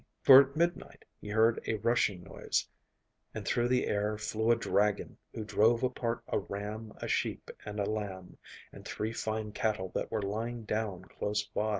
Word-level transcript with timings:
For 0.23 0.41
at 0.49 0.55
midnight 0.55 1.05
he 1.21 1.29
heard 1.29 1.61
a 1.67 1.75
rushing 1.77 2.23
noise, 2.23 2.67
and 3.35 3.45
through 3.47 3.67
the 3.67 3.85
air 3.85 4.17
flew 4.17 4.49
a 4.49 4.55
dragon, 4.55 5.17
who 5.31 5.43
drove 5.45 5.83
apart 5.83 6.23
a 6.27 6.39
ram, 6.39 6.91
a 6.97 7.07
sheep, 7.07 7.51
and 7.65 7.79
a 7.79 7.85
lamb, 7.87 8.39
and 8.73 8.83
three 8.83 9.13
fine 9.13 9.51
cattle 9.51 9.89
that 9.89 10.09
were 10.09 10.23
lying 10.23 10.63
down 10.63 11.03
close 11.05 11.43
by. 11.43 11.69